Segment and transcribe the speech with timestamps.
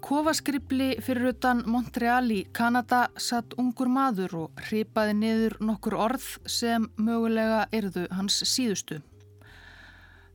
[0.00, 6.86] Kofaskribli fyrir utan Montreal í Kanada satt ungur maður og hripaði niður nokkur orð sem
[6.96, 9.00] mögulega erðu hans síðustu.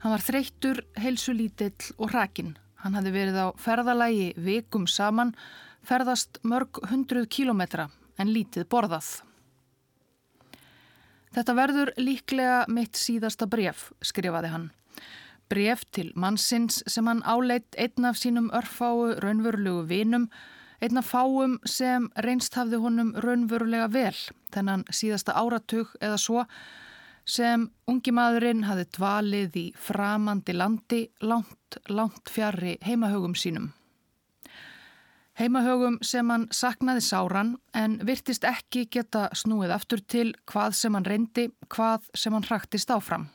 [0.04, 2.53] Hann var þreyttur, heilsulítill og hrakin.
[2.84, 5.34] Hann hafði verið á ferðalægi vikum saman,
[5.81, 7.89] ferðast mörg hundruð kílometra
[8.22, 9.09] en lítið borðað.
[11.36, 14.70] Þetta verður líklega mitt síðasta bref, skrifaði hann
[15.49, 20.30] bref til mannsins sem hann áleitt einn af sínum örfáu raunverulega vinum,
[20.81, 24.17] einn af fáum sem reynst hafði honum raunverulega vel,
[24.53, 26.45] þennan síðasta áratug eða svo,
[27.26, 33.72] sem ungi maðurinn hafði dvalið í framandi landi langt, langt fjari heimahögum sínum.
[35.36, 41.08] Heimahögum sem hann saknaði sáran en virtist ekki geta snúið aftur til hvað sem hann
[41.08, 43.28] reyndi, hvað sem hann hraktist áfram.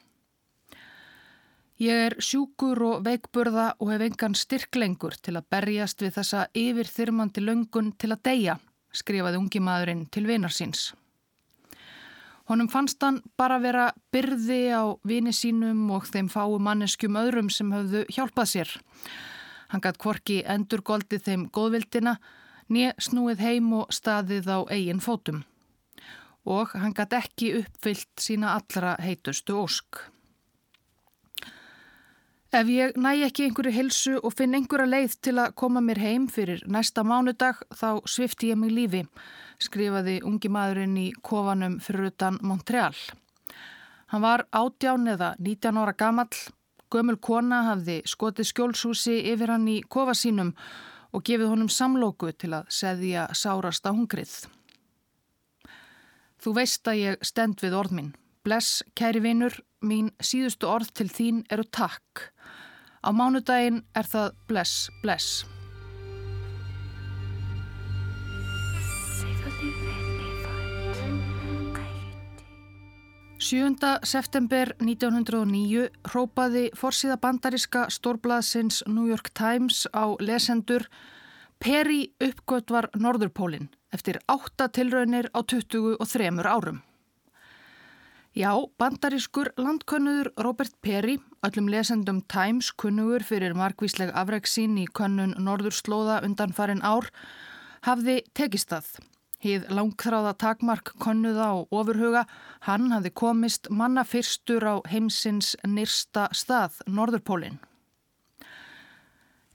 [1.81, 7.41] Ég er sjúkur og veikburða og hef engan styrklengur til að berjast við þessa yfirþyrmandi
[7.41, 8.57] löngun til að deyja,
[8.93, 10.91] skrifaði ungi maðurinn til vinar síns.
[12.53, 17.73] Honum fannst hann bara vera byrði á vini sínum og þeim fáu manneskjum öðrum sem
[17.73, 18.77] höfðu hjálpað sér.
[19.73, 22.19] Hann gætt kvorki endur goldið þeim góðvildina,
[22.69, 25.47] nýja snúið heim og staðið á eigin fótum.
[26.45, 30.11] Og hann gætt ekki uppfyllt sína allra heitustu ósk.
[32.51, 36.25] Ef ég næ ekki einhverju hilsu og finn einhverja leið til að koma mér heim
[36.27, 39.05] fyrir næsta mánudag þá svifti ég mig lífi,
[39.63, 42.97] skrifaði ungi maðurinn í kofanum fyrir utan Montreal.
[44.11, 46.41] Hann var átján eða 19 ára gamall,
[46.91, 50.51] gömul kona hafði skotið skjólshúsi yfir hann í kofa sínum
[51.15, 54.35] og gefið honum samlóku til að seðja sárasta hungrið.
[56.43, 58.11] Þú veist að ég stend við orð minn.
[58.43, 62.33] Bless, kæri vinur, mín síðustu orð til þín eru takk.
[63.01, 65.47] Á mánudaginn er það bless, bless.
[73.51, 73.73] 7.
[74.05, 80.85] september 1909 hrópaði forsíða bandariska stórblaðsins New York Times á lesendur
[81.59, 86.85] Peri uppgötvar Norðurpólinn eftir 8 tilraunir á 23 árum.
[88.31, 96.21] Já, bandarískur landkönnuður Robert Perry, öllum lesendum Times kunnugur fyrir markvísleg afreiksín í könnun Norðurslóða
[96.23, 97.09] undan farin ár,
[97.83, 98.93] hafði tekist það.
[99.43, 102.23] Hið langþráða takmark konnuða og ofurhuga,
[102.71, 107.59] hann hafði komist manna fyrstur á heimsins nýrsta stað, Norðurpólinn.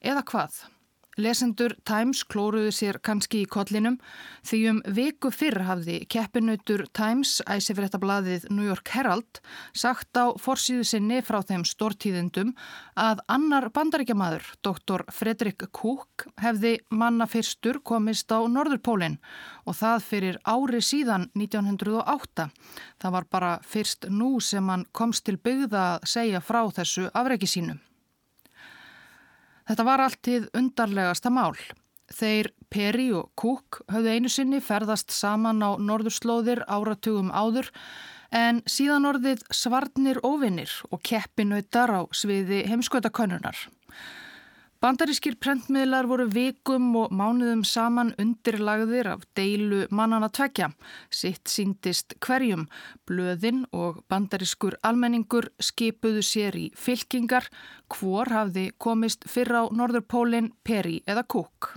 [0.03, 0.65] Eða hvað?
[1.15, 3.95] Lesendur Times klóruðu sér kannski í kollinum
[4.43, 9.39] því um viku fyrr hafði keppinautur Times, æsifréttablaðið New York Herald,
[9.71, 12.51] sagt á forsýðu sinni frá þeim stórtíðendum
[12.99, 19.15] að annar bandaríkjamaður, doktor Fredrik Cook, hefði manna fyrstur komist á Norðurpólinn
[19.63, 22.51] og það fyrir ári síðan 1908.
[22.99, 27.47] Það var bara fyrst nú sem hann komst til byggða að segja frá þessu afreiki
[27.47, 27.79] sínum.
[29.65, 31.55] Þetta var alltið undarlegasta mál.
[32.13, 37.71] Þeir Peri og Cook höfðu einu sinni ferðast saman á norðurslóðir áratugum áður
[38.35, 43.57] en síðan orðið svarnir óvinnir og keppinautar á sviði heimskvötakönunar.
[44.85, 50.67] Bandarískir prentmiðlar voru vikum og mánuðum saman undirlagðir af deilu mannana tvekja.
[51.09, 52.67] Sitt síndist hverjum.
[53.09, 57.47] Blöðin og bandarískur almenningur skipuðu sér í fylkingar.
[57.89, 61.71] Hvor hafði komist fyrr á Norðurpólinn, Peri eða Cook.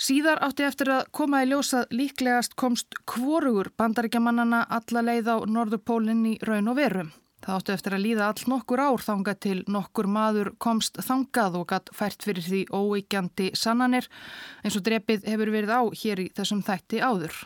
[0.00, 6.24] Síðar átti eftir að koma í ljósað líklegast komst hvorugur bandaríkjamannana alla leið á Norðurpólinn
[6.32, 7.12] í raun og verum.
[7.46, 11.66] Það áttu eftir að líða all nokkur ár þanga til nokkur maður komst þangað og
[11.70, 14.08] gatt fært fyrir því óíkjandi sannanir
[14.66, 17.36] eins og drepið hefur verið á hér í þessum þætti áður.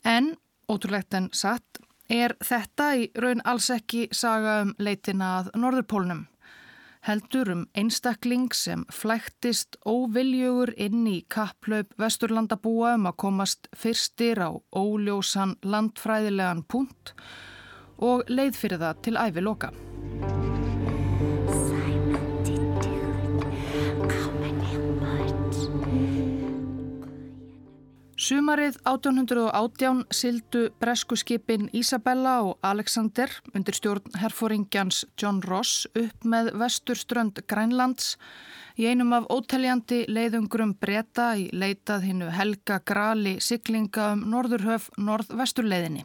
[0.00, 0.30] En,
[0.64, 6.24] ótrúlegt en satt, er þetta í raun alls ekki saga um leitina að Norðurpólnum.
[7.04, 14.56] Heldur um einstakling sem flæktist óviljugur inn í kapplaup vesturlandabúa um að komast fyrstir á
[14.72, 17.57] óljósan landfræðilegan punkt og
[18.28, 19.72] leið fyrir það til æfi loka.
[28.18, 37.40] Sumarið 1818 sildu breskuskipin Isabella og Alexander undir stjórn herfóringjans John Ross upp með vesturströnd
[37.48, 38.18] Grænlands
[38.76, 46.04] í einum af óteljandi leiðungrum breyta í leitað hinnu helga grali siglinga um norðurhöf norð-vesturleiðinni.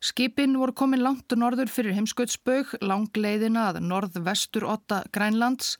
[0.00, 5.74] Skipin voru komin langt norður fyrir heimskautsbaug, langleiðina að norð-vestur 8 Grænlands,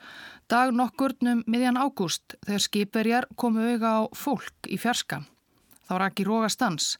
[0.44, 5.22] dag nokkurnum miðjan ágúst þegar skipverjar komu auga á fólk í fjarska.
[5.88, 6.90] Þá rak í rógastans,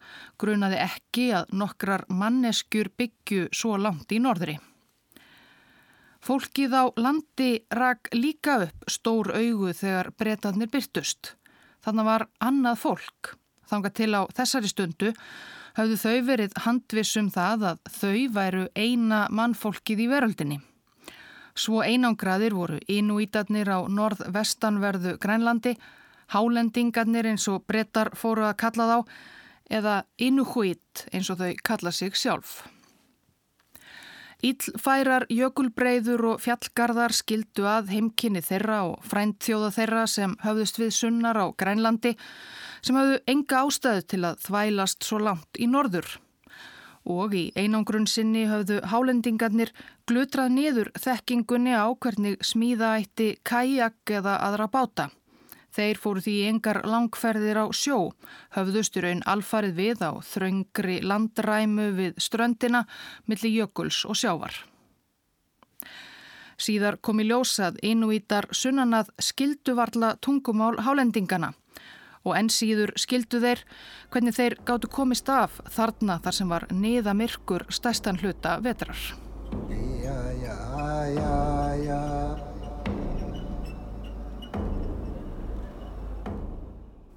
[0.41, 4.57] grunaði ekki að nokkrar manneskjur byggju svo langt í norðri.
[6.25, 11.35] Fólkið á landi rak líka upp stór augu þegar breytanir byrtust.
[11.85, 13.37] Þannig var annað fólk.
[13.69, 15.15] Þanga til á þessari stundu
[15.81, 20.59] hafðu þau verið handvissum það að þau væru eina mannfólkið í veröldinni.
[21.57, 25.75] Svo einangraðir voru inúítarnir á norð-vestanverðu Grænlandi,
[26.35, 28.99] hálendingarnir eins og brettar fóru að kalla þá,
[29.71, 32.61] eða inúhvít eins og þau kalla sig sjálf.
[34.41, 41.37] Íllfærar, jökulbreyður og fjallgarðar skildu að heimkynni þeirra og fræntþjóða þeirra sem höfðust við sunnar
[41.37, 42.15] á Grænlandi
[42.81, 46.09] sem hafðu enga ástæðu til að þvælast svo langt í norður.
[47.05, 49.75] Og í einangrun sinni höfðu hálendingarnir
[50.09, 55.11] glutrað niður þekkingunni á hvernig smíða eitti kajak eða aðra báta.
[55.71, 58.11] Þeir fóru því engar langferðir á sjó,
[58.57, 62.87] höfðustur einn alfarið við á þröngri landræmu við ströndina
[63.31, 64.57] millir jökuls og sjávar.
[66.61, 71.55] Síðar kom í ljósað innvítar sunnanað skilduvarla tungumál hálendingana
[72.21, 73.65] og enn síður skildu þeir
[74.13, 78.99] hvernig þeir gáttu komist af þarna þar sem var niða myrkur stæstan hluta vetrar.
[79.71, 80.57] Já, já,
[81.17, 81.37] já,
[81.87, 82.20] já.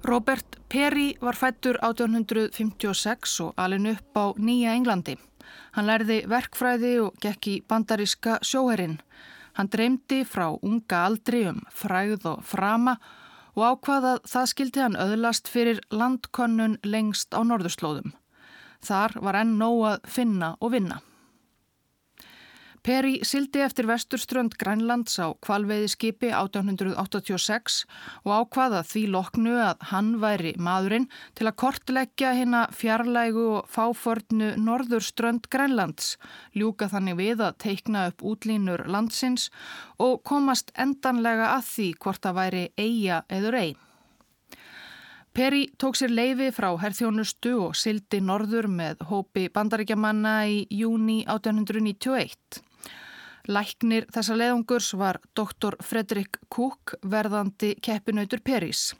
[0.04, 5.14] Robert Perry var fættur 1856 og alin upp á Nýja Englandi.
[5.72, 8.98] Hann lærði verkfræði og gekk í bandaríska sjóherinn.
[9.56, 12.98] Hann dreymdi frá unga aldri um fræð og frama
[13.56, 18.12] og ákvaðað það skildi hann öðlast fyrir landkonnun lengst á norðurslóðum.
[18.84, 21.00] Þar var enn nóg að finna og vinna.
[22.84, 27.78] Peri sildi eftir vesturströnd Grænlands á kvalveiði skipi 1886
[28.26, 34.50] og ákvaða því loknu að hann væri maðurinn til að kortleggja hérna fjarlægu og fáförnu
[34.66, 36.18] norðurströnd Grænlands,
[36.52, 39.48] ljúka þannig við að teikna upp útlínur landsins
[39.96, 43.80] og komast endanlega að því hvort að væri eiga eður ein.
[45.32, 52.63] Peri tók sér leifi frá herþjónustu og sildi norður með hópi bandaríkjamanna í júni 1891.
[53.44, 58.94] Læknir þessa leiðungurs var doktor Fredrik Kúk verðandi keppinautur Perís.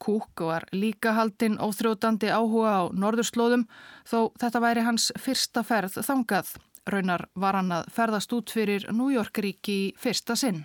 [0.00, 3.66] Kúk var líka haldinn óþrótandi áhuga á norðurslóðum
[4.08, 6.54] þó þetta væri hans fyrsta ferð þangað.
[6.86, 10.64] Raunar var hann að ferðast út fyrir New York ríki í fyrsta sinn.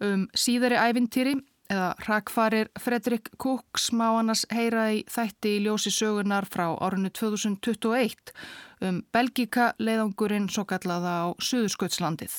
[0.00, 1.34] Um síðari ævintýri
[1.70, 8.34] eða rakfarir Fredrik Kúk smá annars heyra í þætti í ljósi sögunar frá árinu 2021
[8.80, 12.34] um Belgíka leiðangurinn svo kallaða á Suðursköldslandið.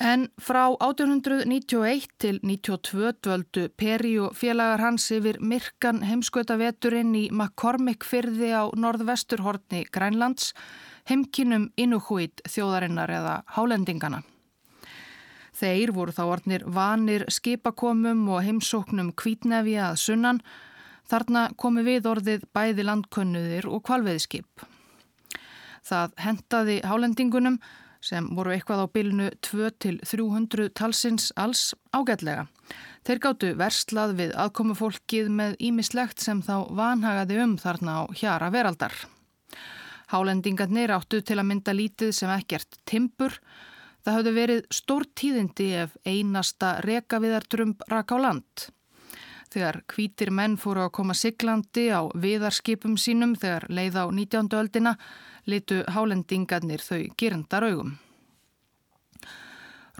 [0.00, 8.06] En frá 1891 til 92 dvöldu Peri og félagar hans yfir myrkan heimskautaveturinn í McCormick
[8.08, 10.54] fyrði á norðvesturhortni Grænlands,
[11.04, 14.22] heimkinum Inuhuit þjóðarinnar eða hálendingana.
[15.60, 20.40] Þeir voru þá orðnir vanir skipakomum og heimsóknum kvítnefi að sunnan.
[21.10, 24.64] Þarna komi við orðið bæði landkönnuðir og kvalveðskip.
[25.86, 27.56] Það hentaði hálendingunum
[28.04, 32.46] sem voru eitthvað á bylnu 2-300 talsins alls ágætlega.
[33.04, 38.94] Þeir gáttu verslað við aðkomufólkið með ímislegt sem þá vanhagaði um þarna á hjara veraldar.
[40.14, 43.36] Hálendingarnir áttu til að mynda lítið sem ekkert timpur
[44.00, 48.70] Það hafði verið stór tíðindi ef einasta rekaviðardrömb rak á land.
[49.50, 54.52] Þegar kvítir menn fóru að koma siglandi á viðarskipum sínum þegar leið á 19.
[54.54, 54.94] öldina
[55.50, 57.98] litu hálendingarnir þau gerndar augum.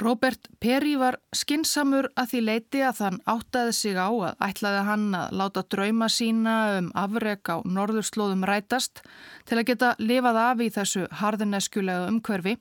[0.00, 5.04] Robert Perry var skinsamur að því leiti að þann áttaði sig á að ætlaði hann
[5.18, 9.02] að láta drauma sína um afreg á norðurslóðum rætast
[9.44, 12.56] til að geta lifað af í þessu harðineskjulega umhverfi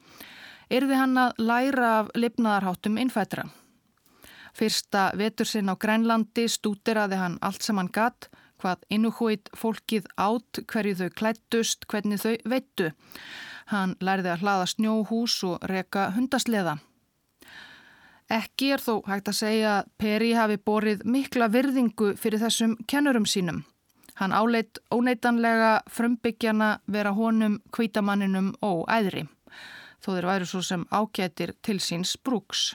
[0.69, 3.47] erði hann að læra af lifnaðarháttum innfætra.
[4.59, 8.27] Fyrsta vetur sinn á Grænlandi stútiraði hann allt sem hann gatt,
[8.59, 12.91] hvað innúhóit fólkið átt, hverju þau klættust, hvernig þau veittu.
[13.71, 16.75] Hann læriði að hlaða snjóhús og reka hundasleða.
[18.29, 23.25] Ekki er þó hægt að segja að Peri hafi borið mikla virðingu fyrir þessum kennurum
[23.25, 23.63] sínum.
[24.19, 29.29] Hann áleitt óneitanlega frömbyggjana vera honum kvítamanninum og æðri
[30.03, 32.73] þó þeir væri svo sem ágætir til síns brúks.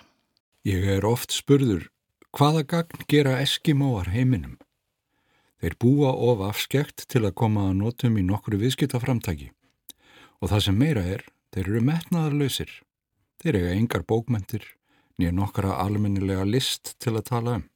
[0.65, 1.91] Ég er oft spurður
[2.33, 4.55] hvaða gagn gera eskimóar heiminum.
[5.61, 9.51] Þeir búa of afskekt til að koma að notum í nokkru viðskiptaframtæki
[10.41, 12.73] og það sem meira er, þeir eru metnaðarlausir.
[13.45, 14.65] Þeir eiga engar bókmentir
[15.21, 17.69] nýja nokkara almennilega list til að tala um.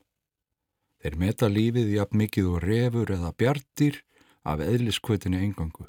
[1.04, 4.02] Þeir meta lífið jafn mikið og refur eða bjartir
[4.48, 5.84] af eðliskvötinu engangu.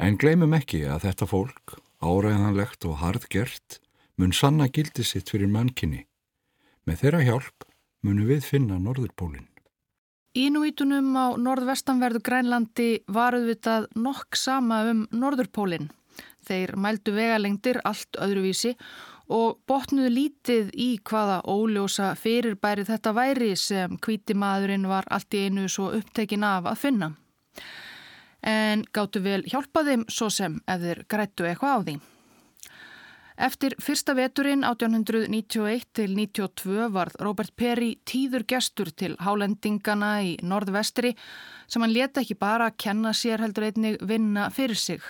[0.00, 3.82] En gleymum ekki að þetta fólk, áræðanlegt og hardgert,
[4.16, 6.06] mun sanna gildi sitt fyrir mannkinni.
[6.86, 7.66] Með þeirra hjálp
[8.06, 9.48] munum við finna Norðurpólinn.
[10.36, 15.88] Ínúítunum á norðvestanverðu Grænlandi varuðvitað nokk sama um Norðurpólinn.
[16.46, 18.74] Þeir mældu vegalengdir allt öðruvísi
[19.32, 25.66] og botnuðu lítið í hvaða óljósa fyrirbæri þetta væri sem kvítimaðurinn var allt í einu
[25.72, 27.10] svo upptekin af að finna.
[28.46, 31.96] En gáttu vel hjálpa þeim svo sem ef þeir grættu eitthvað á því.
[33.36, 41.12] Eftir fyrsta veturinn 1891 til 92 varð Robert Perry tíður gestur til hálendingana í norðvestri
[41.68, 45.04] sem hann leta ekki bara að kenna sér heldur einnig vinna fyrir sig.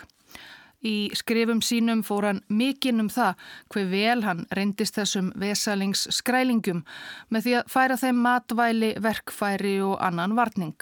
[0.83, 3.39] Í skrifum sínum fór hann mikinn um það
[3.71, 6.83] hver vel hann reyndist þessum vesalings skrælingum
[7.31, 10.77] með því að færa þeim matvæli, verkfæri og annan varning.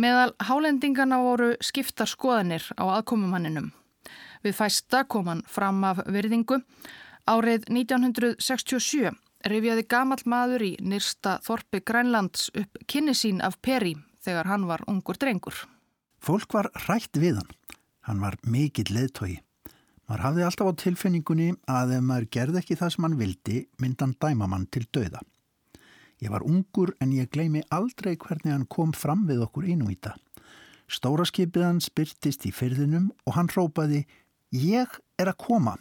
[0.00, 3.72] Meðal hálendingana voru skiptar skoðanir á aðkomumanninum.
[4.44, 6.60] Við fæsta kom hann fram af virðingu.
[7.24, 9.14] Árið 1967
[9.48, 14.84] rifjaði gamal maður í nýrsta Þorpi Grænlands upp kynni sín af Peri þegar hann var
[14.88, 15.56] ungur drengur.
[16.20, 17.50] Fólk var rætt við hann.
[18.04, 19.40] Hann var mikill leðtogi.
[20.08, 24.12] Mar hafði alltaf á tilfinningunni að ef maður gerði ekki það sem hann vildi, myndan
[24.20, 25.22] dæma mann til döða.
[26.20, 30.14] Ég var ungur en ég gleymi aldrei hvernig hann kom fram við okkur innvíta.
[30.88, 34.04] Stóra skipið hann spyrtist í fyrðinum og hann rópaði
[34.54, 34.86] Ég
[35.18, 35.72] er að koma.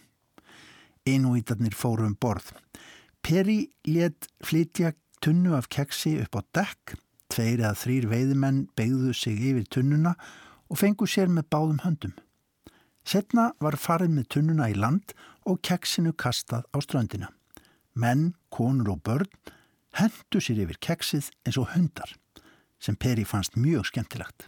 [1.06, 2.48] Einúítarnir fóru um borð.
[3.22, 6.96] Peri let flytja tunnu af keksi upp á dekk.
[7.30, 10.16] Tveir eða þrýr veiðimenn begðu sig yfir tunnuna
[10.70, 12.16] og fengu sér með báðum höndum.
[13.06, 15.14] Setna var farið með tunnuna í land
[15.46, 17.30] og keksinu kastað á ströndina.
[17.94, 19.30] Menn, konur og börn
[20.00, 22.18] hendu sér yfir keksið eins og hundar
[22.82, 24.48] sem Peri fannst mjög skemmtilegt.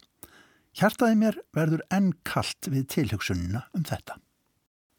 [0.75, 4.17] Hjartaði mér verður enn kallt við tilhugsununa um þetta.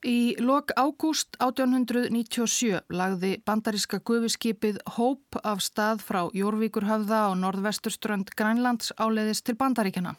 [0.07, 8.93] Í lok ágúst 1897 lagði bandaríska gufiskipið Hóp af stað frá Jórvíkurhöfða og norðvesturströnd Grænlands
[8.97, 10.15] áleiðis til bandaríkjana.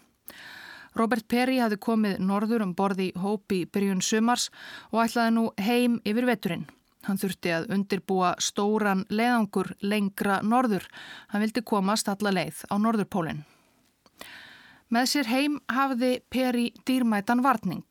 [0.98, 4.48] Robert Perry hafði komið norður um borði Hóp í byrjun sumars
[4.90, 6.66] og ætlaði nú heim yfir veturinn.
[7.06, 10.86] Hann þurfti að undirbúa stóran leiðangur lengra norður.
[11.30, 13.46] Hann vildi komast alla leið á norðurpólinn.
[14.88, 17.84] Með sér heim hafði Peri dýrmætan varning.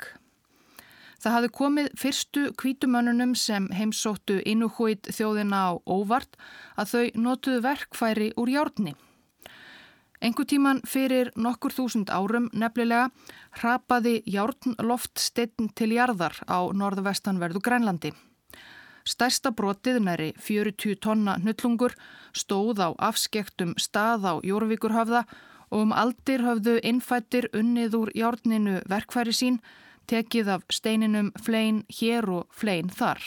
[1.21, 6.37] Það hafði komið fyrstu kvítumönnunum sem heimsóttu innúhóit þjóðina á óvart
[6.77, 8.93] að þau notuðu verkfæri úr járni.
[10.21, 13.11] Engu tíman fyrir nokkur þúsund árum nefnilega
[13.59, 18.13] hrapaði járnloftsteinn til jarðar á norðvestanverðu Grænlandi.
[19.07, 21.93] Stærsta brotið næri 40 tonna nullungur
[22.33, 25.21] stóð á afskektum stað á Jórvíkurhafða
[25.71, 29.59] og um aldir höfðu innfættir unnið úr járninu verkfæri sín,
[30.07, 33.19] tekið af steininum flein hér og flein þar.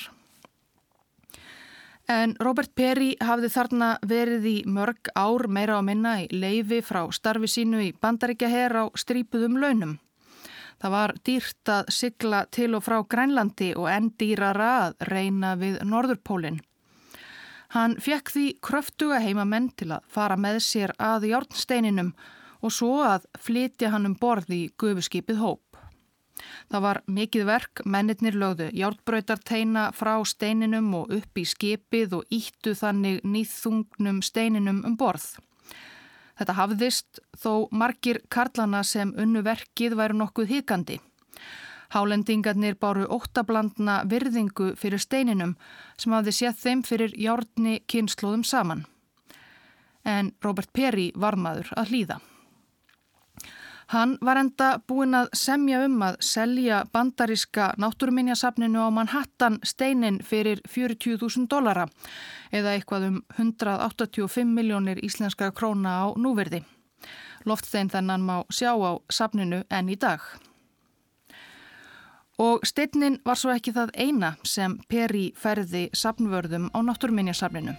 [2.11, 7.05] En Robert Perry hafði þarna verið í mörg ár meira á minna í leifi frá
[7.15, 9.99] starfi sínu í bandaríkjaher á strípuðum launum.
[10.81, 15.79] Það var dýrt að sigla til og frá Grænlandi og enn dýrara að reyna við
[15.87, 16.59] Norðurpólinn.
[17.71, 22.15] Hann fekk því kröftuga heimamenn til að fara með sér að járnsteininum
[22.61, 25.63] og svo að flytja hann um borð í gufuskipið hóp.
[26.73, 32.75] Það var mikið verk, mennirnir lögðu járnbröytarteina frá steininum og upp í skipið og íttu
[32.75, 35.37] þannig nýþungnum steininum um borð.
[36.41, 40.99] Þetta hafðist þó margir karlana sem unnu verkið væru nokkuð hikandi.
[41.91, 45.57] Hálendingarnir báru óttablandna virðingu fyrir steininum
[45.99, 48.85] sem hafði séð þeim fyrir járni kynnslóðum saman.
[50.05, 52.21] En Robert Perry var maður að hlýða.
[53.91, 60.61] Hann var enda búinn að semja um að selja bandaríska náttúruminjasafninu á Manhattan steinin fyrir
[60.63, 61.89] 40.000 dollara
[62.55, 66.63] eða eitthvað um 185 miljónir íslenska króna á núverði.
[67.45, 70.23] Loftstein þennan má sjá á safninu enn í dag.
[72.41, 77.75] Og steinnin var svo ekki það eina sem Peri ferði safnvörðum á náttúruminjasafninu.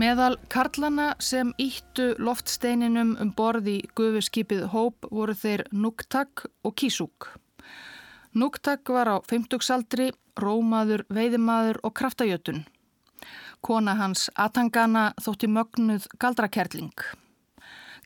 [0.00, 7.26] Meðal karlana sem íttu loftsteininum um borði gufuskipið Hóp voru þeir Núktak og Kísúk.
[8.38, 12.62] Núktak var á 50-saldri, rómaður, veiðimaður og kraftajötun.
[13.60, 16.94] Kona hans Atangana þótti mögnuð galdrakerling.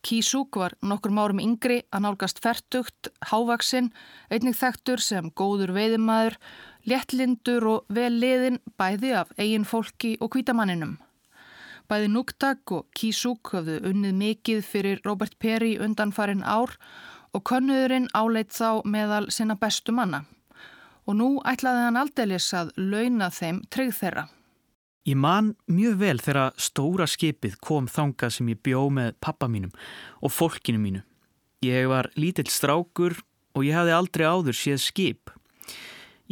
[0.04, 3.88] Kísúk var nokkur márum yngri að nálgast fertugt, hávaksinn,
[4.28, 6.36] einnig þektur sem góður veiðimaður,
[6.84, 10.98] léttlindur og vel liðin bæði af eigin fólki og kvítamanninum.
[11.88, 16.76] Bæði Núktak og Kísúk höfðu unnið mikið fyrir Robert Perry undanfarin ár
[17.32, 20.26] og konnuðurinn áleitt þá meðal sinna bestu manna.
[21.08, 24.28] Og nú ætlaði hann aldeilis að launa þeim tryggð þeirra.
[25.04, 29.74] Ég man mjög vel þegar stóra skipið kom þangað sem ég bjó með pappa mínum
[30.24, 31.02] og fólkinu mínu.
[31.60, 33.18] Ég var lítill strákur
[33.52, 35.34] og ég hafði aldrei áður séð skip.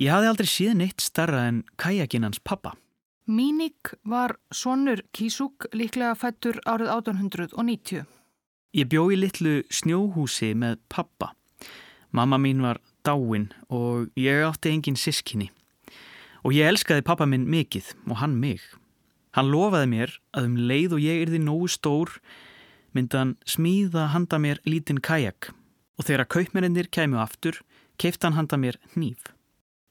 [0.00, 2.72] Ég hafði aldrei séð neitt starra en kajakinn hans pappa.
[3.28, 8.08] Míník var sonur Kísúk líklega fættur árið 1890.
[8.72, 11.34] Ég bjó í litlu snjóhúsi með pappa.
[12.10, 15.52] Mamma mín var dáin og ég átti engin sískinni.
[16.42, 18.62] Og ég elskaði pappa minn mikið og hann mig.
[19.32, 22.16] Hann lofaði mér að um leið og ég yrði nógu stór
[22.92, 25.52] myndi hann smíða handa mér lítinn kajak
[25.96, 27.62] og þegar kaupmennir kemur aftur
[28.00, 29.30] keifta hann handa mér hníf.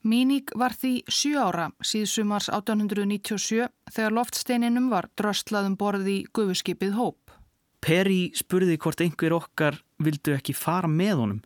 [0.01, 7.35] Míník var því 7 ára síðsumars 1897 þegar loftsteininum var dröstlaðum borði í gufuskipið Hóp.
[7.81, 11.43] Perry spurði hvort einhver okkar vildu ekki fara með honum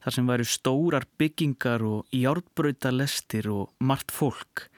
[0.00, 4.68] þar sem væru stórar byggingar og járbröytalestir og margt fólk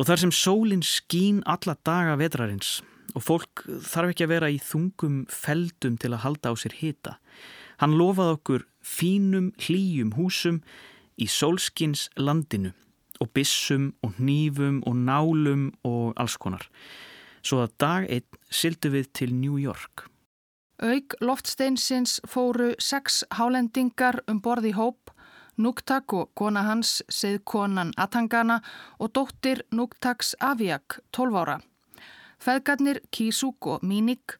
[0.00, 2.78] og þar sem sólinn skín alla daga vetrarins
[3.14, 7.16] og fólk þarf ekki að vera í þungum feldum til að halda á sér hita.
[7.82, 10.60] Hann lofaði okkur fínum hlýjum húsum
[11.20, 12.72] í sólskins landinu
[13.20, 16.64] og bissum og nýfum og nálum og alls konar.
[17.42, 20.06] Svo að dag einn sildu við til New York.
[20.80, 25.10] Aug loftsteinsins fóru sex hálendingar um borði hóp,
[25.60, 28.62] Núktak og kona hans, seið konan Atangana
[28.96, 31.58] og dóttir Núktaks Aviak, 12 ára.
[32.40, 34.38] Feðgarnir Kísúk og Míník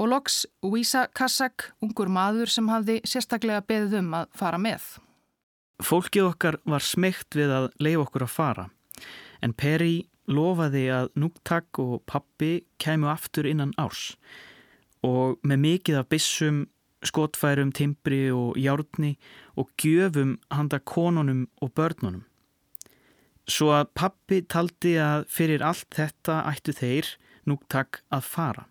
[0.00, 4.86] og loks Vísa Kassak, ungur maður sem hafði sérstaklega beðið um að fara með.
[5.84, 8.68] Fólkið okkar var smegt við að leif okkur að fara
[9.44, 14.14] en Perry lofaði að Núktak og pappi kæmu aftur innan árs
[15.06, 16.64] og með mikið af bissum,
[17.06, 19.14] skotfærum, timbri og járni
[19.54, 22.24] og gjöfum handa konunum og börnunum.
[23.46, 27.12] Svo að pappi taldi að fyrir allt þetta ættu þeir
[27.46, 28.64] Núktak að fara.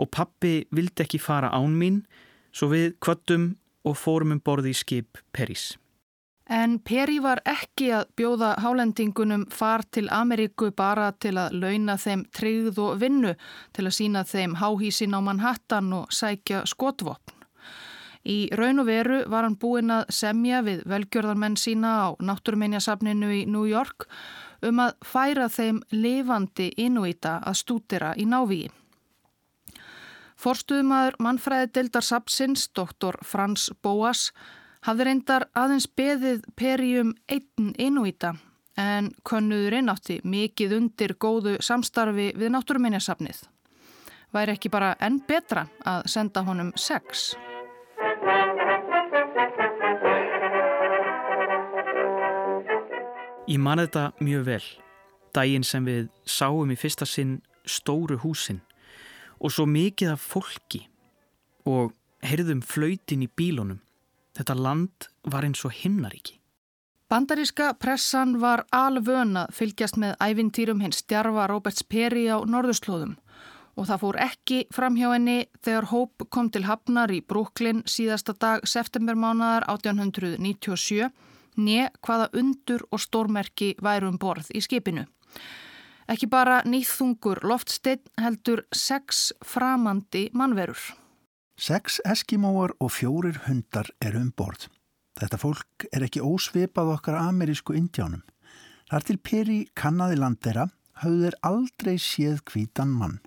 [0.00, 2.00] Og pappi vildi ekki fara án mín
[2.54, 3.50] svo við kvöttum
[3.84, 5.74] og fórum um borði í skip Perrys.
[6.48, 12.22] En Peri var ekki að bjóða hálendingunum far til Ameríku bara til að launa þeim
[12.32, 13.34] tryggð og vinnu
[13.76, 17.34] til að sína þeim háhísin á Manhattan og sækja skotvopn.
[18.24, 23.44] Í raun og veru var hann búinn að semja við velgjörðarmenn sína á náttúruminjasafninu í
[23.46, 24.08] New York
[24.64, 28.68] um að færa þeim lifandi innvíta að stútira í návíi.
[30.38, 34.30] Forstuðumæður mannfræði Dildar Sapsins, doktor Frans Bóas,
[34.88, 38.32] hafði reyndar aðeins beðið perjum einn innúíta
[38.80, 43.42] en könnuðurinn átti mikið undir góðu samstarfi við náttúruminjasafnið.
[44.32, 47.34] Væri ekki bara enn betra að senda honum sex?
[53.48, 54.64] Ég man þetta mjög vel.
[55.36, 58.62] Dægin sem við sáum í fyrsta sinn stóru húsin
[59.36, 60.86] og svo mikið af fólki
[61.68, 61.92] og
[62.24, 63.82] heyrðum flautin í bílunum
[64.38, 66.38] Þetta land var eins og himnaríki.
[67.08, 73.16] Bandaríska pressan var alvön að fylgjast með ævintýrum hins stjarfa Roberts Perry á norðurslóðum
[73.78, 78.34] og það fór ekki fram hjá henni þegar Hóp kom til Hafnar í Brooklyn síðasta
[78.34, 81.08] dag septembermánaðar 1897
[81.62, 85.06] ne hvaða undur og stórmerki væru um borð í skipinu.
[86.08, 90.80] Ekki bara nýþungur loftsteinn heldur sex framandi mannverur.
[91.58, 94.68] Seks eskimóar og fjórir hundar eru um borð.
[95.18, 98.22] Þetta fólk er ekki ósvipað okkar amerísku indjánum.
[98.86, 100.68] Þar til Peri kannaði landera
[101.02, 103.18] hafðu þeir aldrei séð kvítan mann.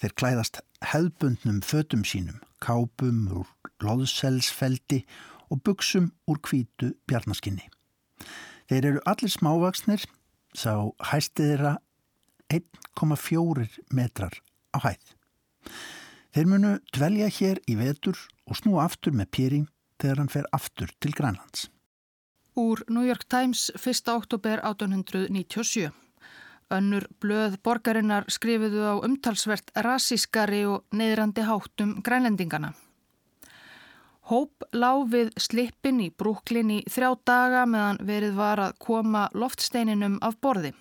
[0.00, 0.62] Þeir klæðast
[0.94, 3.52] hefðbundnum fötum sínum, kápum úr
[3.84, 5.02] loðselsfeldi
[5.52, 7.68] og buksum úr kvítu bjarnaskinni.
[8.72, 10.08] Þeir eru allir smávaksnir,
[10.56, 11.76] sá hæsti þeirra
[12.48, 14.40] 1,4 metrar
[14.72, 15.12] á hæð.
[16.32, 18.16] Þeir munu dvelja hér í vetur
[18.48, 19.58] og snú aftur með Peri
[20.00, 21.66] þegar hann fer aftur til Grænlands.
[22.56, 24.08] Úr New York Times 1.
[24.08, 25.92] oktober 1897.
[26.72, 32.72] Önnur blöð borgarinnar skrifuðu á umtalsvert rasískari og neyðrandi háttum grænlendingana.
[34.32, 40.16] Hóp lág við slippin í brúklin í þrjá daga meðan verið var að koma loftsteininum
[40.24, 40.72] af borði.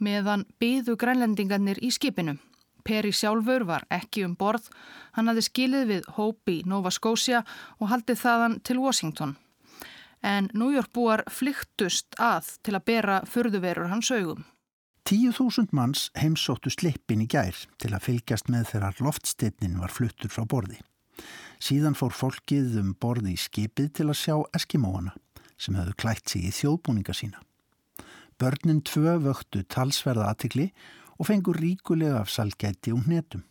[0.00, 2.38] Meðan byðu grænlendingarnir í skipinu.
[2.84, 4.68] Peri sjálfur var ekki um borð.
[5.16, 7.44] Hann hafði skilið við hóp í Nova Scotia
[7.78, 9.36] og haldið þaðan til Washington.
[10.22, 14.44] En New York búar flyktust að til að bera fyrðuverur hans augum.
[15.08, 20.30] Tíu þúsund manns heimsóttu slippin í gær til að fylgjast með þegar loftsteinnin var fluttur
[20.30, 20.78] frá borði.
[21.60, 25.16] Síðan fór fólkið um borði í skipið til að sjá eskimóana
[25.60, 27.40] sem hefðu klætt sig í þjóðbúninga sína.
[28.40, 30.70] Börnin tvö vöktu talsverða aðtikli
[31.20, 33.44] og fengur ríkulega af salgæti og hnetum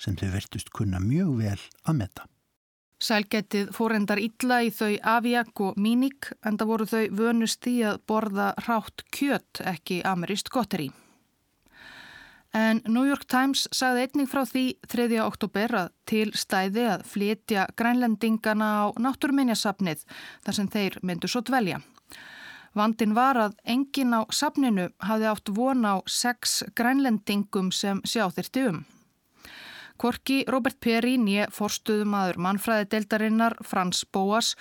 [0.00, 2.24] sem þau vertust kunna mjög vel að metta.
[3.04, 7.76] Sælgætið fór endar illa í þau aviak og míník en það voru þau vönust í
[7.86, 10.90] að borða rátt kjött ekki ameríst gotteri.
[12.54, 15.08] En New York Times sagði einning frá því 3.
[15.24, 20.04] oktober að til stæði að flytja grænlendingana á náttúrminjasafnið
[20.46, 21.80] þar sem þeir myndu svo dvelja.
[22.74, 28.66] Vandin var að engin á safninu hafði átt von á sex grænlendingum sem sjá þyrti
[28.70, 28.80] um.
[29.96, 34.56] Korki Robert Peri nýje forstuðumadur mannfræðideildarinnar Frans Bóas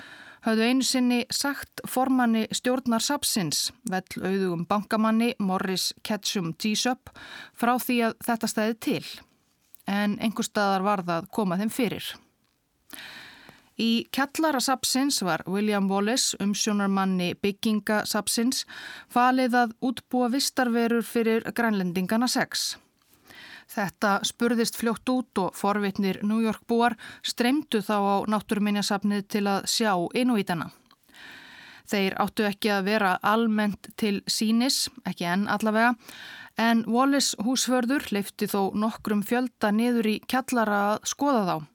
[0.45, 7.09] hafðu einu sinni sagt formanni stjórnar Sapsins, vel auðugum bankamanni Morris Ketchum G-Sup,
[7.57, 9.05] frá því að þetta stæði til.
[9.89, 12.11] En einhver staðar var það komað þeim fyrir.
[13.81, 18.67] Í kjallara Sapsins var William Wallace, umsjónarmanni bygginga Sapsins,
[19.09, 22.75] falið að útbúa vistarverur fyrir grænlendingana 6.
[23.73, 26.93] Þetta spurðist fljótt út og forvitnir New York búar
[27.25, 30.69] streymdu þá á náttúruminjasafnið til að sjá innvítana.
[31.89, 35.95] Þeir áttu ekki að vera almennt til sínis, ekki enn allavega,
[36.61, 41.72] en Wallis húsförður leifti þó nokkrum fjölda niður í kjallara að skoða þá.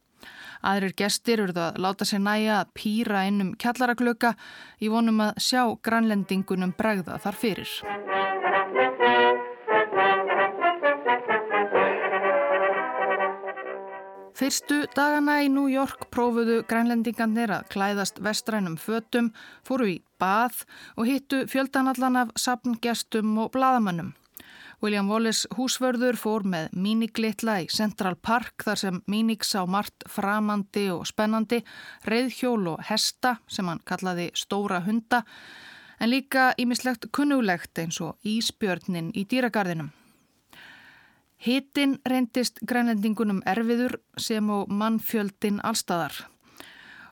[0.62, 4.34] Aðrir gestir eruð að láta sér næja að pýra innum kjallaraglöka
[4.82, 7.78] í vonum að sjá grænlendingunum bregða þar fyrir.
[14.38, 19.32] Fyrstu dagana í New York prófuðu grænlendingarnir að klæðast vestrænum fötum,
[19.66, 20.62] fóru í bað
[20.94, 24.12] og hittu fjöldanallan af sapngestum og bladamönnum.
[24.78, 30.84] William Wallace húsvörður fór með míniglitla í Central Park þar sem mínig sá margt framandi
[30.94, 31.64] og spennandi,
[32.06, 35.24] reyðhjól og hesta sem hann kallaði stóra hunda,
[35.98, 39.90] en líka ímislegt kunnulegt eins og íspjörnin í dýragarðinum.
[41.42, 46.14] Hittin reyndist grænlendingunum erfiður sem og mannfjöldin allstæðar.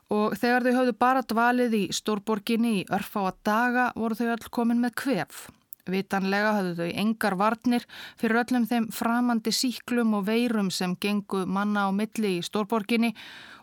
[0.07, 4.79] Og þegar þau hafðu bara dvalið í stórborginni í örfáa daga voru þau all komin
[4.79, 5.47] með kvef.
[5.91, 7.87] Vitanlega hafðu þau engar varnir
[8.19, 13.13] fyrir öllum þeim framandi síklum og veirum sem gengu manna á milli í stórborginni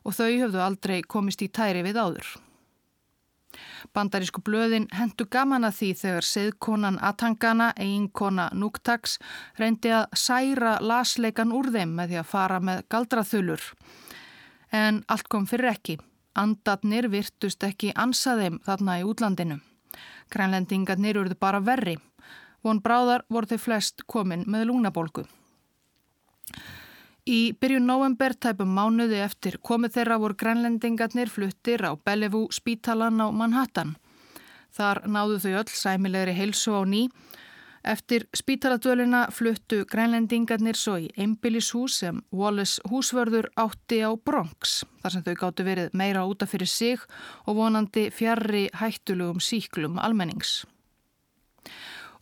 [0.04, 2.34] og þau hafðu aldrei komist í tæri við áður.
[3.94, 9.18] Bandarísku blöðin hendu gaman að því þegar seðkonan Atangana, eiginkona Núktags,
[9.60, 13.68] reyndi að særa lasleikan úr þeim með því að fara með galdraþulur.
[14.74, 15.98] En allt kom fyrir ekki.
[16.34, 19.60] Andatnir virtust ekki ansa þeim þarna í útlandinu.
[20.34, 21.94] Grænlendingarnir urðu bara verri.
[22.64, 25.26] Von bráðar voru þau flest komin með lúnabólgu.
[27.24, 33.32] Í byrjun november tæpum mánuði eftir komið þeirra voru grænlendingarnir fluttir á Bellevue spítalan á
[33.32, 33.94] Manhattan.
[34.76, 37.06] Þar náðu þau öll sæmilegri heilsu á ný.
[37.84, 45.24] Eftir spítaladölina fluttu grænlendingarnir svo í einbillishús sem Wallace húsvörður átti á Bronx þar sem
[45.24, 47.00] þau gáttu verið meira útaf fyrir sig
[47.44, 50.62] og vonandi fjarrri hættulugum síklum almennings.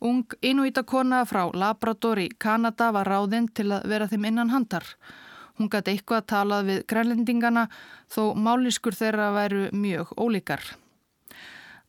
[0.02, 4.82] Ung inuítakona frá Labrador í Kanada var ráðinn til að vera þeim innan handar.
[5.54, 7.68] Hún gæti eitthvað að talað við grænlendingana
[8.10, 10.64] þó máliskur þeirra væru mjög ólíkar.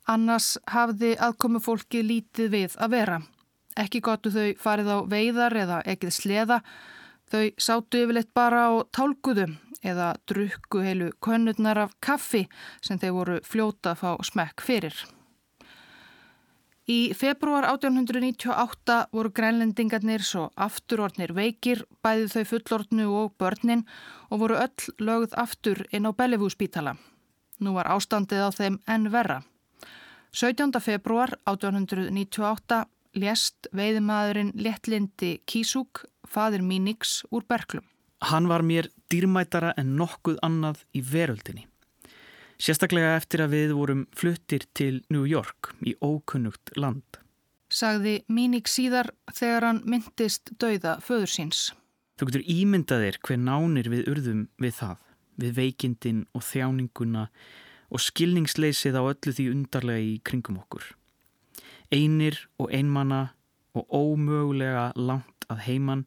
[0.05, 3.17] Annars hafði aðkomi fólki lítið við að vera.
[3.81, 6.59] Ekki gottu þau farið á veiðar eða ekkið sleða.
[7.33, 9.49] Þau sátu yfirleitt bara á tálguðu
[9.81, 12.45] eða drukku heilu könnurnar af kaffi
[12.77, 14.93] sem þeir voru fljóta að fá smekk fyrir.
[16.83, 23.85] Í februar 1898 voru grænlendingarnir svo afturordnir veikir, bæðið þau fullordnu og börnin
[24.27, 26.97] og voru öll lögð aftur inn á Bellevue spítala.
[27.63, 29.39] Nú var ástandið á þeim enn verra.
[30.35, 30.75] 17.
[30.83, 32.83] februar 1898
[33.15, 37.85] lést veiðmaðurinn Lettlindi Kísúk, fadir Mínix, úr Berklum.
[38.23, 41.67] Hann var mér dýrmætara en nokkuð annað í veröldinni.
[42.63, 47.17] Sérstaklega eftir að við vorum fluttir til New York í ókunnugt land.
[47.67, 51.63] Sagði Míník síðar þegar hann myndist dauða föður síns.
[52.15, 55.01] Þú getur ímyndaðir hver nánir við urðum við það.
[55.33, 57.23] við veikindin og þjáninguna
[57.89, 60.83] og skilningsleysið á öllu því undarlega í kringum okkur.
[61.89, 63.33] Einir og einmanna
[63.73, 66.05] og ómögulega langt að heiman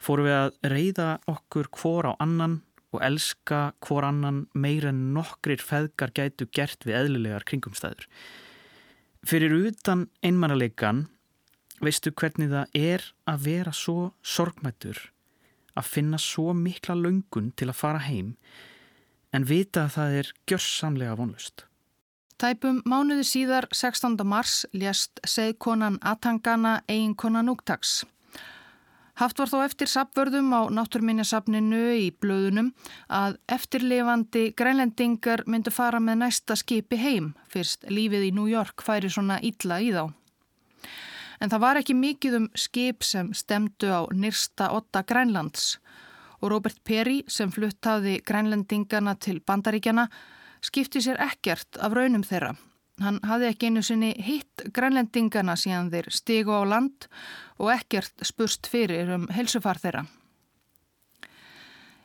[0.00, 2.62] fórum við að reyða okkur hvor á annan
[2.94, 8.06] og elska hvor annan meira en nokkrir feðgar gætu gert við eðlilegar kringumstæður.
[9.24, 11.06] Fyrir utan einmannaleikan
[11.82, 14.98] veistu hvernig það er að vera svo sorgmættur,
[15.74, 18.34] að finna svo mikla löngun til að fara heim
[19.34, 21.64] en vita að það er gjörsamlega vonlust.
[22.38, 24.18] Tæpum mánuði síðar 16.
[24.26, 28.02] mars lést segkonan Atangana eiginkona Núktags.
[29.14, 32.72] Haft var þó eftir sapvörðum á náttúrminjasafninu í blöðunum
[33.06, 37.30] að eftirlifandi grænlendingar myndu fara með næsta skipi heim.
[37.46, 40.10] Fyrst lífið í New York færi svona illa í þá.
[41.38, 45.78] En það var ekki mikið um skip sem stemdu á nýrsta otta Grænlands.
[46.42, 50.08] Og Robert Perry sem fluttaði grænlendingana til bandaríkjana
[50.64, 52.56] skipti sér ekkert af raunum þeirra
[53.02, 57.08] Hann hafði ekki einu sinni hitt grænlendingana síðan þeir stigu á land
[57.58, 60.04] og ekkert spurst fyrir um helsufar þeirra.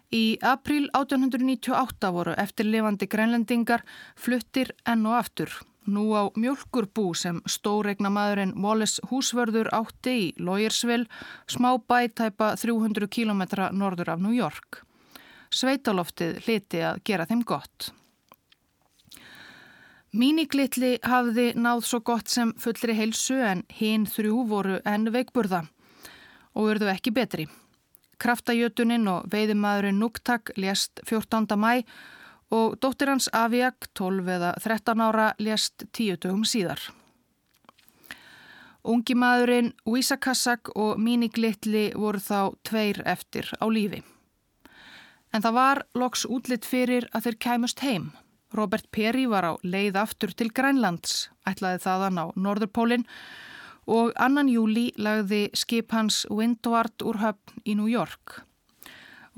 [0.10, 3.84] Í april 1898 voru eftirlifandi grænlendingar
[4.18, 5.54] fluttir enn og aftur.
[5.86, 11.06] Nú á mjölkurbú sem stóregna maðurinn Wallace Húsvörður átti í Lójersvill,
[11.46, 13.46] smá bætæpa 300 km
[13.78, 14.82] norður af New York.
[15.50, 17.92] Sveitaloftið hliti að gera þeim gott.
[20.10, 25.68] Míniglitli hafði náð svo gott sem fullri heilsu en hinn þrjú voru enn veikburða
[26.58, 27.46] og verðu ekki betri.
[28.20, 31.46] Kraftajötunin og veiðimaðurinn Núktak lést 14.
[31.56, 31.84] mæ
[32.50, 36.82] og dóttir hans Aviak, 12 eða 13 ára, lést 10 dögum síðar.
[38.84, 44.02] Ungi maðurinn Vísakassak og míniglitli voru þá tveir eftir á lífi.
[45.30, 48.10] En það var loks útlitt fyrir að þeir kæmust heim.
[48.54, 53.06] Robert Perry var á leið aftur til Grænlands, ætlaði þaðan á Norðurpólinn
[53.90, 58.42] og annan júli lagði skip hans Windward úr höfn í New York.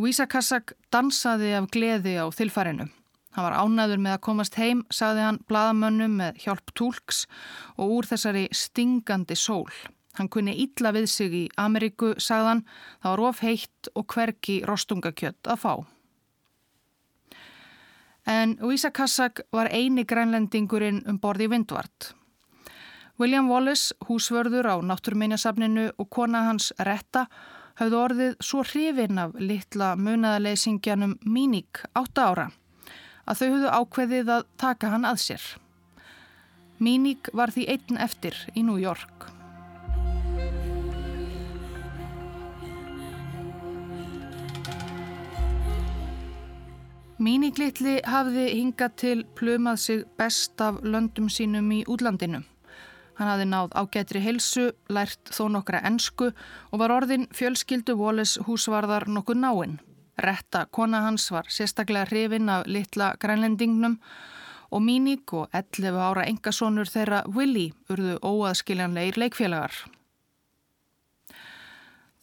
[0.02, 2.88] Vísakassak dansaði af gleði á þilfarinu.
[3.32, 7.26] Hann var ánaður með að komast heim, saði hann bladamönnum með hjálp tólks
[7.78, 9.72] og úr þessari stingandi sól.
[10.20, 12.66] Hann kunni ítla við sig í Ameríku, sagðan,
[13.00, 15.74] það var of heitt og hverki rostungakjött að fá
[18.28, 22.14] en Vísakassak var eini grænlendingurinn um borði í Vindvart.
[23.20, 27.28] William Wallace, húsvörður á náttúrminjasafninu og kona hans Retta
[27.80, 32.48] hafði orðið svo hrifin af litla munaðaleysingjanum Míník átta ára
[33.26, 35.44] að þau hafðu ákveðið að taka hann að sér.
[36.82, 39.41] Míník var því einn eftir í New York.
[47.22, 52.40] Míniglitli hafði hingað til plumað sig best af löndum sínum í útlandinu.
[53.20, 59.06] Hann hafði náð ágætri helsu, lært þó nokkra ensku og var orðin fjölskyldu Wallis húsvarðar
[59.06, 59.78] nokkuð náinn.
[60.18, 64.00] Retta kona hans var sérstaklega hrifin af litla grænlendingnum
[64.72, 69.78] og Míník og 11 ára engasónur þeirra Willi urðu óaðskiljanleir leikfélagar.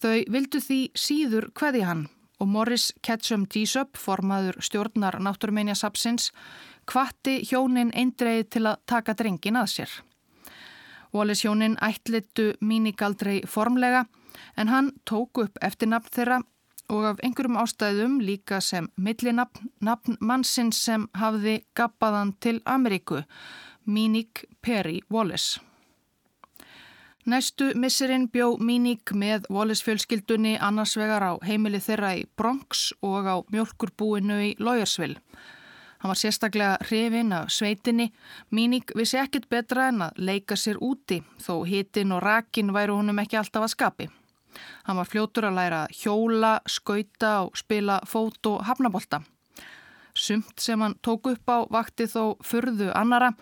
[0.03, 2.07] Þau vildu því síður hveði hann
[2.39, 6.31] og Morris Ketchum Dísöp, formaður stjórnar náttúrumeinja sapsins,
[6.89, 9.97] kvatti hjónin eindreið til að taka drengin að sér.
[11.13, 14.05] Wallis hjónin ætlitu mínigaldrei formlega
[14.57, 16.41] en hann tók upp eftirnafn þeirra
[16.89, 23.23] og af einhverjum ástæðum líka sem millinafn nafn mannsins sem hafði gappaðan til Ameríku,
[23.85, 25.59] Míník Perry Wallis.
[27.29, 33.37] Næstu missurinn bjó Míník með volisfjölskyldunni annars vegar á heimili þeirra í Bronx og á
[33.53, 35.19] mjölkurbúinu í Lójarsvill.
[36.01, 38.07] Hann var sérstaklega hrifin af sveitinni.
[38.49, 43.21] Míník vissi ekkit betra en að leika sér úti þó hitin og rakin væru honum
[43.21, 44.09] ekki alltaf að skapi.
[44.89, 49.21] Hann var fljótur að læra hjóla, skauta og spila fót og hafnabólta.
[50.17, 53.35] Sumt sem hann tók upp á vakti þó furðu annara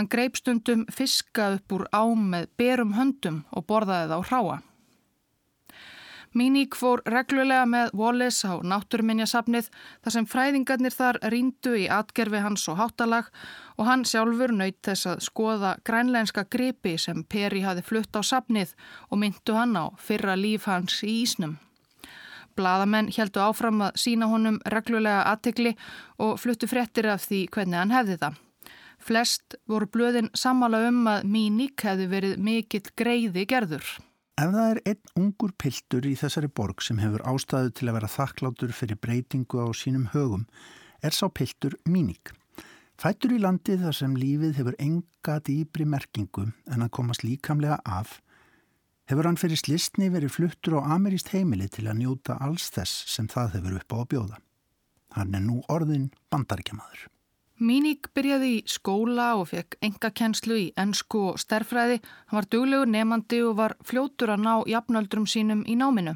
[0.00, 4.54] Hann greip stundum fiska upp úr ám með berum höndum og borðaði þá hráa.
[6.32, 9.68] Míník fór reglulega með Wallace á náttúruminjasafnið
[10.00, 13.28] þar sem fræðingarnir þar ríndu í atgerfi hans og háttalag
[13.76, 18.72] og hann sjálfur nöyt þess að skoða grænleinska gripi sem Peri hafi flutt á safnið
[19.10, 21.58] og myndu hann á fyrra líf hans í Ísnum.
[22.56, 25.76] Blaðamenn heldu áfram að sína honum reglulega aðtegli
[26.16, 28.46] og fluttu frettir af því hvernig hann hefði það.
[29.00, 33.86] Flest voru blöðin sammála um að Míník hefði verið mikill greiði gerður.
[34.40, 38.12] Ef það er einn ungur piltur í þessari borg sem hefur ástæðu til að vera
[38.12, 40.46] þakklátur fyrir breytingu á sínum högum
[41.04, 42.32] er sá piltur Míník.
[43.00, 48.18] Fættur í landi þar sem lífið hefur enga dýbri merkingu en að komast líkamlega af,
[49.08, 53.28] hefur hann fyrir slistni verið fluttur á ameríst heimili til að njóta alls þess sem
[53.32, 54.42] það hefur upp á að bjóða.
[55.16, 57.08] Hann er nú orðin bandaríkjamaður.
[57.60, 61.98] Míník byrjaði í skóla og fekk enga kennslu í ennsku og stærfræði.
[62.30, 66.14] Hann var duglegur nefandi og var fljótur að ná jafnöldrum sínum í náminu.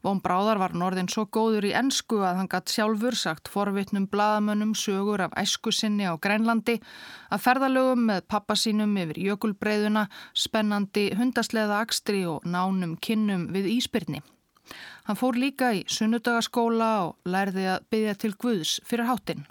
[0.00, 4.72] Von Bráðar var norðin svo góður í ennsku að hann gatt sjálfur sagt forvitnum bladamönnum
[4.72, 6.78] sögur af æskusinni á Grænlandi,
[7.28, 14.24] að ferðalögum með pappasínum yfir jökulbreyðuna, spennandi hundasleða akstri og nánum kinnum við íspyrni.
[15.04, 19.48] Hann fór líka í sunnudagaskóla og lærði að byggja til Guðs fyrir hátinn.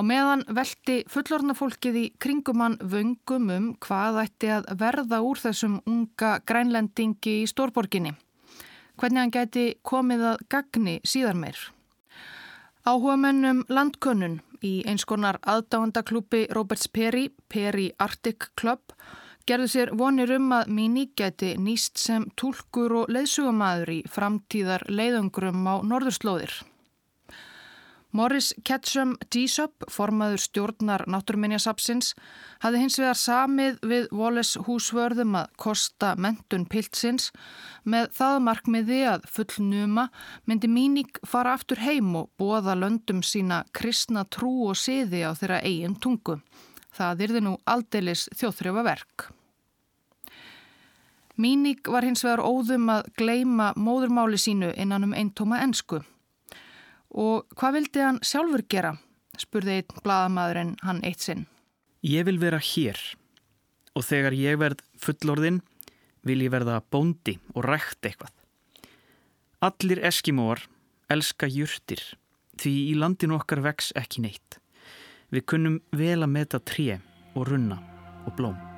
[0.00, 6.38] Á meðan veldi fullornafólkið í kringumann vöngum um hvað ætti að verða úr þessum unga
[6.48, 8.14] grænlendingi í stórborginni
[8.96, 11.60] hvernig hann gæti komið að gagni síðar meir.
[12.88, 18.96] Áhuga mennum landkönnun í einskonar aðdáandaklúpi Roberts Perry, Perry Arctic Club,
[19.44, 25.64] gerðu sér vonir um að Mini gæti nýst sem tólkur og leiðsugamaður í framtíðar leiðungrum
[25.68, 26.60] á norðurslóðir.
[28.10, 32.16] Morris Ketchum G-Sub, formaður stjórnar náttúruminjasapsins,
[32.58, 37.28] hafði hins vegar samið við Wallace húsvörðum að kosta mentun piltsins
[37.86, 40.08] með það markmiði að fullnuma
[40.50, 45.62] myndi Míník fara aftur heim og bóða löndum sína kristna trú og siði á þeirra
[45.62, 46.40] eigin tungu.
[46.90, 49.30] Það yrði nú aldeilis þjóðþrjöfa verk.
[51.38, 56.02] Míník var hins vegar óðum að gleima móðurmáli sínu innan um eintóma ensku.
[57.10, 58.94] Og hvað vildi hann sjálfur gera?
[59.40, 61.46] spurði einn bladamæðurinn hann eitt sinn.
[62.04, 62.98] Ég vil vera hér
[63.96, 65.60] og þegar ég verð fullorðinn
[66.26, 68.32] vil ég verða bóndi og rækt eitthvað.
[69.64, 70.64] Allir eskimóar
[71.10, 72.02] elska júrtir
[72.60, 74.60] því í landinu okkar vex ekki neitt.
[75.30, 77.00] Við kunnum vel að meta tré
[77.34, 77.80] og runna
[78.26, 78.69] og blóm.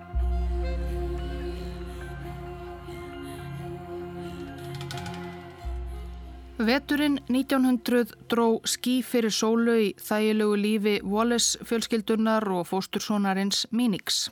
[6.62, 14.28] Veturinn 1900 dró skí fyrir sólu í þægilegu lífi Wallace fjölskyldurnar og fóstursonarins Minix.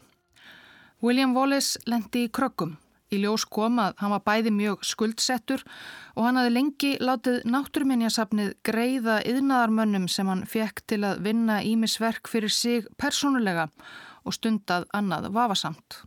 [1.03, 2.77] William Wallace lendi í krökkum.
[3.11, 5.65] Í ljós kom að hann var bæði mjög skuldsettur
[6.15, 12.31] og hann hafi lengi látið náttúruminjasafnið greiða yðnaðarmönnum sem hann fekk til að vinna ímisverk
[12.31, 13.67] fyrir sig persónulega
[14.23, 16.05] og stundað annað vafasamt.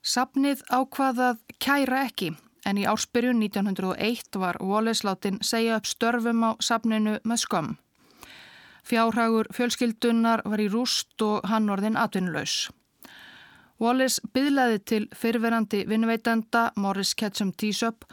[0.00, 2.30] Safnið ákvaðað kæra ekki
[2.66, 7.72] en í ársbyrjun 1901 var Wallace látin segja upp störfum á safninu með skömm.
[8.82, 12.70] Fjárhagur fjölskyldunar var í rúst og hann orðin atvinnulegs.
[13.82, 18.04] Wallace byðlaði til fyrverandi vinnuveitenda Morris Ketchum Teasup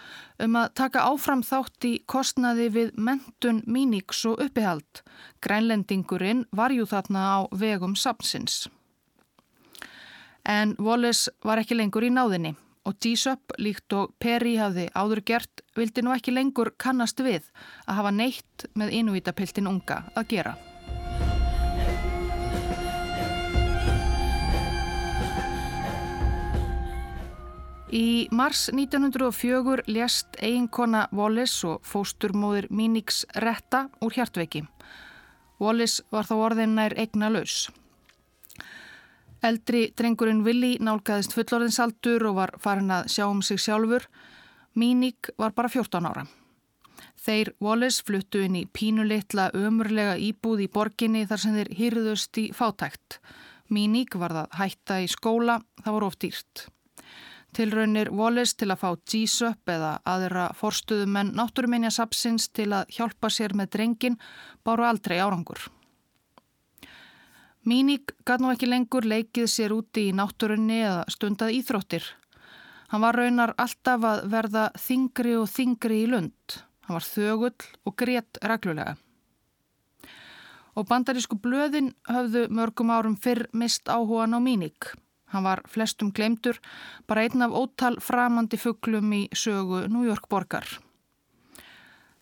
[0.41, 5.03] um að taka áfram þátt í kostnaði við mentun Míníks og uppihald.
[5.45, 8.65] Grænlendingurinn var jú þarna á vegum sapsins.
[10.45, 12.55] En Wallace var ekki lengur í náðinni
[12.87, 17.51] og G-Sup, líkt og Perry hafði áður gert, vildi nú ekki lengur kannast við
[17.85, 20.57] að hafa neitt með innvítapiltin unga að gera.
[27.89, 34.61] Í mars 1904 lést eiginkona Wallis og fósturmóðir Minix Retta úr hjartveiki.
[35.57, 37.65] Wallis var þá orðin nær eigna laus.
[39.39, 44.10] Eldri drengurinn Willi nálgæðist fullorðinsaldur og var farin að sjá um sig sjálfur.
[44.75, 46.25] Míník var bara 14 ára.
[47.19, 52.49] Þeir Wallace fluttu inn í pínuleitla ömurlega íbúð í borginni þar sem þeir hýrðust í
[52.56, 53.19] fátækt.
[53.71, 56.65] Míník var það hætta í skóla, það voru oft dýrt.
[57.56, 63.56] Tilraunir Wallace til að fá G-Sup eða aðra forstuðumenn náttúruminja sapsins til að hjálpa sér
[63.58, 64.19] með drengin
[64.65, 65.69] báru aldrei árangur.
[67.69, 72.05] Míník gæt nú ekki lengur leikið sér úti í náttúrunni eða stundað íþróttir.
[72.89, 76.55] Hann var raunar alltaf að verða þingri og þingri í lund.
[76.88, 78.95] Hann var þögull og grétt reglulega.
[80.74, 84.89] Og bandarísku blöðin höfðu mörgum árum fyrr mist áhugan á Míník.
[85.30, 86.57] Hann var flestum glemtur,
[87.05, 90.65] bara einn af ótal framandi fugglum í sögu New York borgar.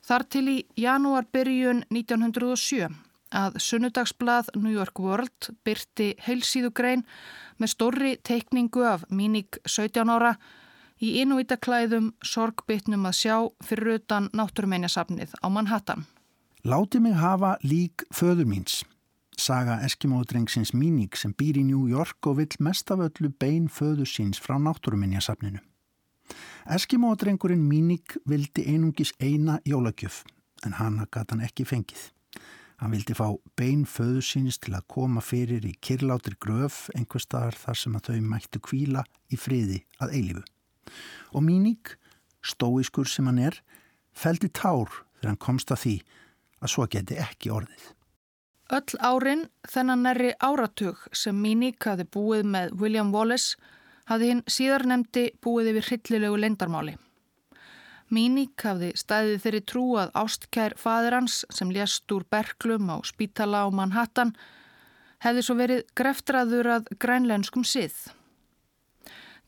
[0.04, 7.04] Þar til í janúarbyrjun 1907 að sunnudagsblað New York World byrti heilsíðugrein
[7.58, 10.36] með stórri teikningu af Míník 17 ára
[11.04, 16.06] í innvítaklæðum sorgbytnum að sjá fyrir utan náttúrumeinjasafnið á Manhattan.
[16.66, 18.82] Láti mig hafa lík föður míns,
[19.38, 24.10] saga Eskimódrengsins Míník sem býr í New York og vill mest af öllu bein föður
[24.10, 25.62] síns frá náttúrumeinjasafninu.
[26.68, 30.26] Eskimódrengurinn Míník vildi einungis eina jólagjöf
[30.66, 32.10] en hana gata hann ekki fengið.
[32.78, 37.58] Hann vildi fá bein föðu síns til að koma fyrir í kirlátir gröf einhver staðar
[37.58, 39.04] þar sem að þau mættu kvíla
[39.34, 40.44] í friði að eilifu.
[41.34, 41.96] Og Míník,
[42.46, 43.58] stóiskur sem hann er,
[44.14, 45.96] feldi tár þegar hann komst að því
[46.62, 47.90] að svo geti ekki orðið.
[48.78, 53.58] Öll árin þennan næri áratug sem Míník hafi búið með William Wallace
[54.08, 56.98] hafði hinn síðar nefndi búið yfir hryllilegu lendarmáli.
[58.08, 63.66] Míník hafði stæðið þeirri trú að ástkær fadir hans sem lést úr Berklum á Spítala
[63.66, 64.32] á Manhattan
[65.26, 67.96] hefði svo verið greftraður að grænlenskum sið.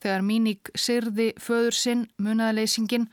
[0.00, 3.08] Þegar Míník syrði föður sinn munaðleysingin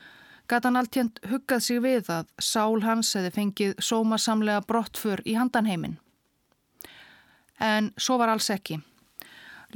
[0.48, 5.96] gata hann alltjönd huggað sig við að sál hans hefði fengið sómasamlega brottför í handanheimin.
[7.60, 8.82] En svo var alls ekki.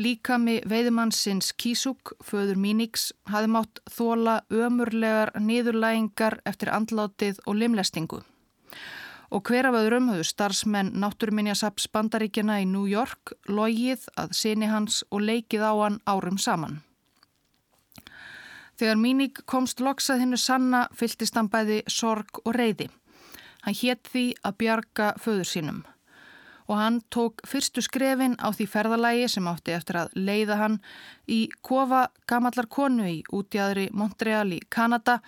[0.01, 8.23] Líkami veiðumannsins Kísúk, föður Míníks, hafði mátt þóla ömurlegar niðurlægingar eftir andlátið og limlestingu.
[9.29, 15.03] Og hver af öðrum höfðu starfsmenn Náttúruminjasaps bandaríkjana í New York logið að sinni hans
[15.11, 16.81] og leikið á hann árum saman.
[18.81, 22.89] Þegar Míník komst loksað hinnu sanna fyltist hann bæði sorg og reyði.
[23.69, 25.85] Hann hétt því að bjarga föður sínum
[26.73, 30.79] og hann tók fyrstu skrefin á því ferðalægi sem átti eftir að leiða hann
[31.29, 35.19] í kofa gamallar konu í útjæðri Montreal í Kanada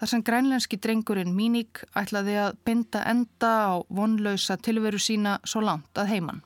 [0.00, 6.00] þar sem grænlenski drengurinn Míník ætlaði að binda enda á vonlausa tilveru sína svo langt
[6.00, 6.40] að heiman.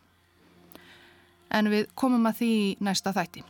[1.55, 2.53] En við komum að því
[2.83, 3.47] næsta þætti.